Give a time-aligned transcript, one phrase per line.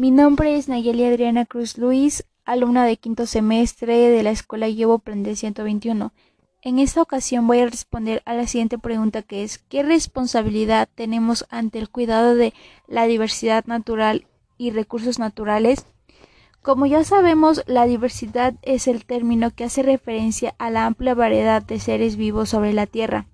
[0.00, 4.98] Mi nombre es Nayeli Adriana Cruz Luis, alumna de quinto semestre de la Escuela Llevo
[4.98, 6.14] Prende 121.
[6.62, 11.44] En esta ocasión voy a responder a la siguiente pregunta que es ¿qué responsabilidad tenemos
[11.50, 12.54] ante el cuidado de
[12.88, 14.24] la diversidad natural
[14.56, 15.84] y recursos naturales?
[16.62, 21.62] Como ya sabemos, la diversidad es el término que hace referencia a la amplia variedad
[21.62, 23.26] de seres vivos sobre la Tierra.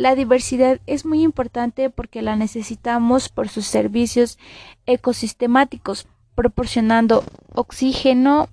[0.00, 4.38] La diversidad es muy importante porque la necesitamos por sus servicios
[4.86, 8.48] ecosistemáticos, proporcionando oxígeno,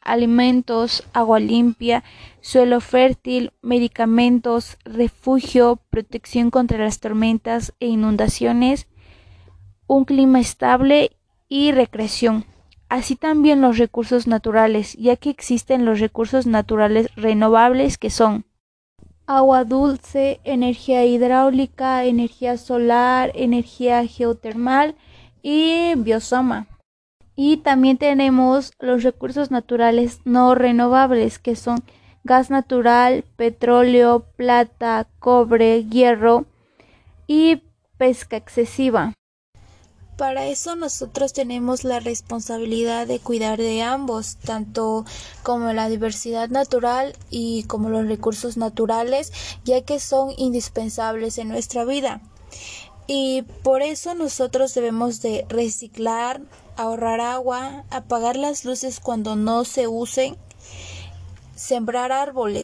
[0.00, 2.04] alimentos, agua limpia,
[2.40, 8.86] suelo fértil, medicamentos, refugio, protección contra las tormentas e inundaciones,
[9.88, 11.10] un clima estable
[11.48, 12.44] y recreación.
[12.88, 18.44] Así también los recursos naturales, ya que existen los recursos naturales renovables que son
[19.26, 24.94] agua dulce, energía hidráulica, energía solar, energía geotermal
[25.42, 26.66] y biosoma.
[27.36, 31.82] Y también tenemos los recursos naturales no renovables que son
[32.22, 36.46] gas natural, petróleo, plata, cobre, hierro
[37.26, 37.62] y
[37.98, 39.12] pesca excesiva.
[40.16, 45.04] Para eso nosotros tenemos la responsabilidad de cuidar de ambos, tanto
[45.42, 49.32] como la diversidad natural y como los recursos naturales,
[49.64, 52.20] ya que son indispensables en nuestra vida.
[53.08, 56.40] Y por eso nosotros debemos de reciclar,
[56.76, 60.36] ahorrar agua, apagar las luces cuando no se usen,
[61.56, 62.62] sembrar árboles,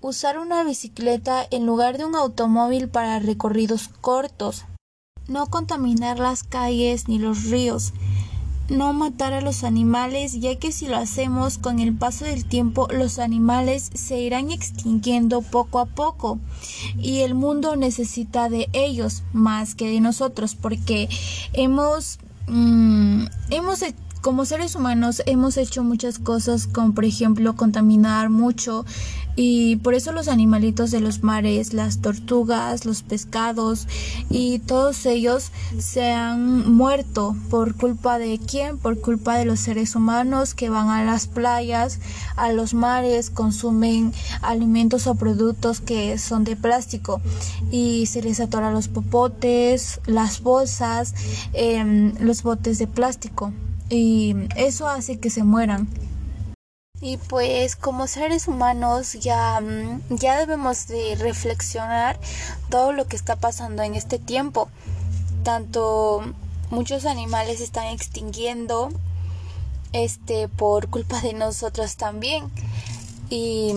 [0.00, 4.64] usar una bicicleta en lugar de un automóvil para recorridos cortos,
[5.28, 7.92] no contaminar las calles ni los ríos,
[8.68, 12.88] no matar a los animales, ya que si lo hacemos con el paso del tiempo
[12.90, 16.38] los animales se irán extinguiendo poco a poco
[16.98, 21.08] y el mundo necesita de ellos más que de nosotros porque
[21.52, 23.82] hemos mm, hemos
[24.22, 28.86] como seres humanos hemos hecho muchas cosas como por ejemplo contaminar mucho
[29.34, 33.88] y por eso los animalitos de los mares, las tortugas, los pescados
[34.30, 38.78] y todos ellos se han muerto por culpa de quién?
[38.78, 41.98] Por culpa de los seres humanos que van a las playas,
[42.36, 47.20] a los mares, consumen alimentos o productos que son de plástico
[47.72, 51.12] y se les atora los popotes, las bolsas,
[51.54, 53.52] em, los botes de plástico
[53.92, 55.86] y eso hace que se mueran.
[57.02, 62.18] Y pues como seres humanos ya, mm, ya debemos de reflexionar
[62.70, 64.70] todo lo que está pasando en este tiempo.
[65.42, 66.22] Tanto
[66.70, 68.88] muchos animales se están extinguiendo
[69.92, 72.50] este por culpa de nosotros también.
[73.28, 73.74] Y,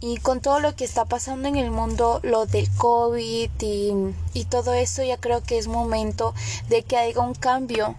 [0.00, 3.92] y con todo lo que está pasando en el mundo, lo del COVID y,
[4.32, 6.32] y todo eso, ya creo que es momento
[6.70, 7.96] de que haya un cambio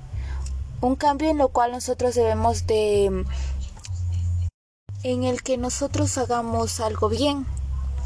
[0.81, 3.25] un cambio en lo cual nosotros debemos de
[5.03, 7.46] en el que nosotros hagamos algo bien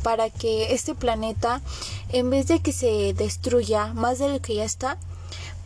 [0.04, 1.62] para que este planeta
[2.10, 4.98] en vez de que se destruya más de lo que ya está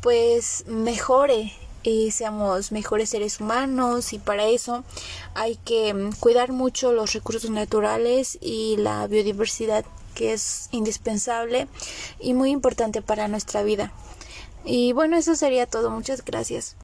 [0.02, 1.54] pues mejore
[1.84, 4.84] y seamos mejores seres humanos y para eso
[5.34, 11.68] hay que cuidar mucho los recursos naturales y la biodiversidad que es indispensable
[12.20, 13.94] y muy importante para nuestra vida.
[14.66, 15.90] Y bueno, eso sería todo.
[15.90, 16.76] Muchas gracias.